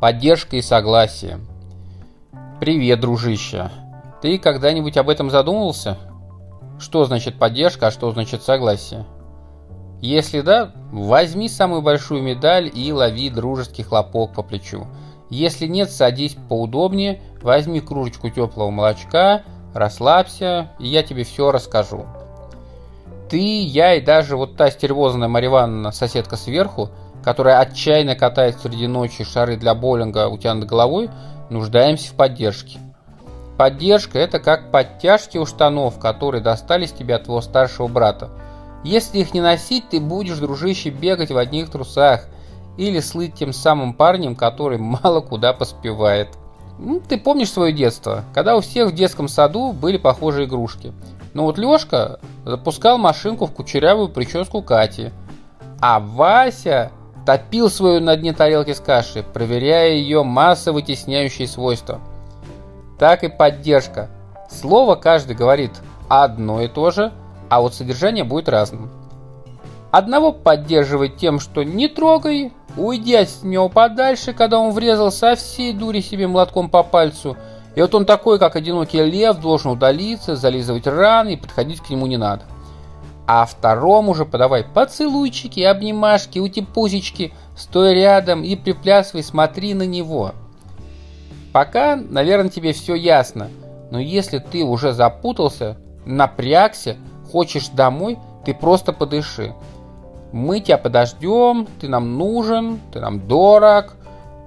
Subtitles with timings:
[0.00, 1.40] Поддержка и согласие.
[2.60, 3.68] Привет, дружище.
[4.22, 5.98] Ты когда-нибудь об этом задумывался?
[6.78, 9.06] Что значит поддержка, а что значит согласие?
[10.00, 14.86] Если да, возьми самую большую медаль и лови дружеский хлопок по плечу.
[15.30, 19.42] Если нет, садись поудобнее, возьми кружечку теплого молочка,
[19.74, 22.06] расслабься, и я тебе все расскажу.
[23.28, 26.88] Ты, я и даже вот та стервозная Марья Ивановна, соседка сверху,
[27.28, 31.10] которая отчаянно катает среди ночи шары для боулинга у тебя над головой,
[31.50, 32.78] нуждаемся в поддержке.
[33.58, 38.30] Поддержка– это как подтяжки у штанов, которые достались тебе от твоего старшего брата.
[38.82, 42.24] Если их не носить, ты будешь, дружище, бегать в одних трусах
[42.78, 46.28] или слыть тем самым парнем, который мало куда поспевает.
[46.78, 50.94] Ну, ты помнишь свое детство, когда у всех в детском саду были похожие игрушки.
[51.34, 55.10] Но вот Лешка запускал машинку в кучерявую прическу Кати,
[55.78, 56.90] а Вася
[57.28, 62.00] топил свою на дне тарелки с кашей, проверяя ее массо вытесняющие свойства.
[62.98, 64.08] Так и поддержка.
[64.50, 65.72] Слово каждый говорит
[66.08, 67.12] одно и то же,
[67.50, 68.90] а вот содержание будет разным.
[69.90, 75.74] Одного поддерживать тем, что не трогай, уйди от него подальше, когда он врезал со всей
[75.74, 77.36] дури себе молотком по пальцу,
[77.74, 82.06] и вот он такой, как одинокий лев, должен удалиться, зализывать раны и подходить к нему
[82.06, 82.44] не надо.
[83.30, 90.32] А второму же подавай поцелуйчики, обнимашки, утипусечки, стой рядом и приплясывай, смотри на него.
[91.52, 93.50] Пока, наверное, тебе все ясно,
[93.90, 96.96] но если ты уже запутался, напрягся,
[97.30, 99.52] хочешь домой, ты просто подыши.
[100.32, 103.94] Мы тебя подождем, ты нам нужен, ты нам дорог,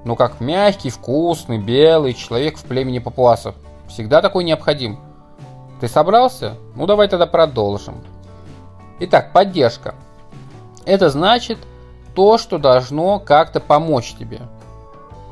[0.06, 3.54] но как мягкий, вкусный, белый человек в племени папуасов.
[3.88, 5.00] Всегда такой необходим.
[5.80, 6.56] Ты собрался?
[6.76, 8.04] Ну давай тогда продолжим.
[9.04, 9.96] Итак, поддержка.
[10.86, 11.58] Это значит
[12.14, 14.42] то, что должно как-то помочь тебе.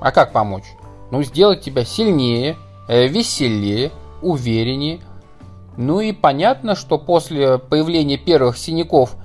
[0.01, 0.63] А как помочь?
[1.11, 2.57] Ну, сделать тебя сильнее,
[2.87, 3.91] э, веселее,
[4.23, 5.01] увереннее.
[5.77, 9.15] Ну и понятно, что после появления первых синяков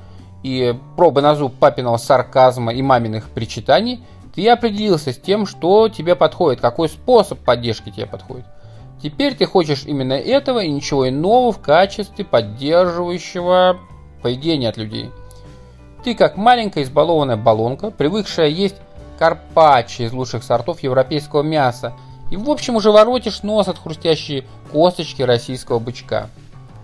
[0.42, 4.04] и пробы на зуб папиного сарказма и маминых причитаний,
[4.34, 8.44] ты определился с тем, что тебе подходит, какой способ поддержки тебе подходит.
[9.02, 13.78] Теперь ты хочешь именно этого и ничего иного в качестве поддерживающего
[14.24, 15.10] поведения от людей.
[16.02, 18.76] Ты как маленькая избалованная баллонка, привыкшая есть
[19.18, 21.92] карпаччо из лучших сортов европейского мяса,
[22.30, 26.30] и в общем уже воротишь нос от хрустящей косточки российского бычка.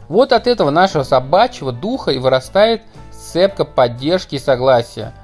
[0.09, 5.15] Вот от этого нашего собачьего духа и вырастает цепка поддержки и согласия.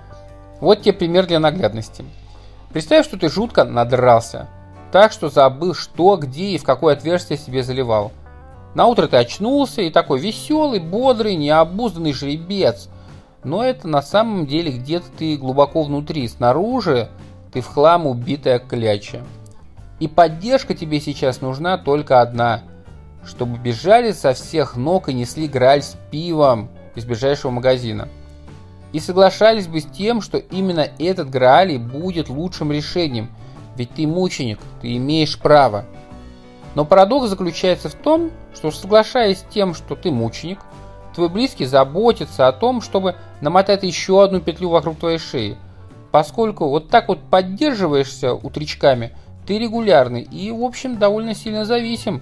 [0.61, 2.03] Вот тебе пример для наглядности.
[2.73, 4.49] Представь, что ты жутко надрался,
[4.91, 8.11] так что забыл, что, где и в какое отверстие себе заливал.
[8.77, 12.91] На утро ты очнулся и такой веселый, бодрый, необузданный жеребец.
[13.43, 17.09] Но это на самом деле где-то ты глубоко внутри, снаружи
[17.55, 19.23] ты в хлам убитая кляча.
[19.99, 22.65] И поддержка тебе сейчас нужна только одна,
[23.25, 28.11] чтобы бежали со всех ног и несли граль с пивом из ближайшего магазина.
[28.93, 33.31] И соглашались бы с тем, что именно этот Граалий будет лучшим решением,
[33.75, 35.87] ведь ты мученик, ты имеешь право.
[36.77, 40.59] Но парадокс заключается в том, что соглашаясь с тем, что ты мученик,
[41.15, 45.57] твой близкий заботится о том, чтобы намотать еще одну петлю вокруг твоей шеи,
[46.13, 49.17] поскольку вот так вот поддерживаешься утречками,
[49.47, 52.21] ты регулярный и, в общем, довольно сильно зависим,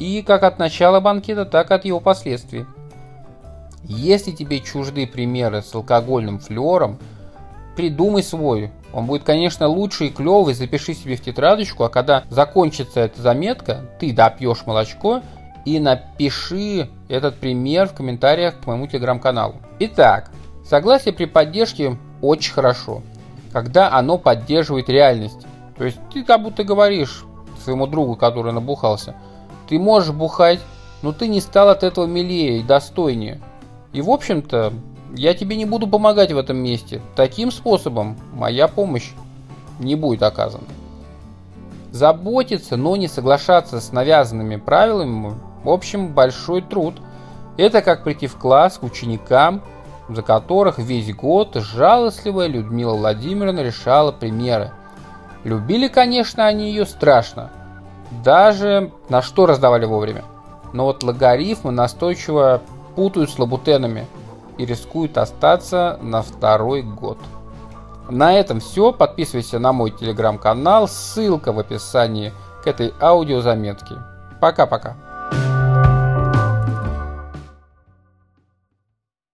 [0.00, 2.66] и как от начала банкета, так и от его последствий.
[3.84, 6.98] Если тебе чужды примеры с алкогольным флером,
[7.76, 8.72] придумай свой.
[8.92, 13.90] Он будет, конечно, лучший и клевый, запиши себе в тетрадочку, а когда закончится эта заметка,
[13.98, 15.22] ты допьешь молочко
[15.64, 19.56] и напиши этот пример в комментариях к моему телеграм-каналу.
[19.78, 20.30] Итак,
[20.68, 23.02] согласие при поддержке очень хорошо,
[23.52, 25.46] когда оно поддерживает реальность.
[25.78, 27.24] То есть ты как будто говоришь
[27.62, 29.14] своему другу, который набухался,
[29.68, 30.60] ты можешь бухать,
[31.00, 33.40] но ты не стал от этого милее и достойнее.
[33.92, 34.72] И в общем-то,
[35.14, 37.00] я тебе не буду помогать в этом месте.
[37.14, 39.12] Таким способом моя помощь
[39.78, 40.64] не будет оказана.
[41.90, 46.94] Заботиться, но не соглашаться с навязанными правилами, в общем, большой труд.
[47.58, 49.62] Это как прийти в класс к ученикам,
[50.08, 54.72] за которых весь год жалостливая Людмила Владимировна решала примеры.
[55.44, 57.50] Любили, конечно, они ее страшно.
[58.24, 60.24] Даже на что раздавали вовремя.
[60.72, 62.62] Но вот логарифмы настойчиво
[62.96, 64.06] путают с лабутенами
[64.58, 67.18] и рискуют остаться на второй год.
[68.08, 68.92] На этом все.
[68.92, 70.88] Подписывайся на мой телеграм-канал.
[70.88, 72.32] Ссылка в описании
[72.62, 73.96] к этой аудиозаметке.
[74.40, 74.96] Пока-пока.